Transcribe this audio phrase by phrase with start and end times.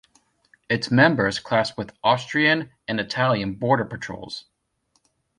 [0.67, 4.45] Its members clashed with Austrian and Italian border patrols.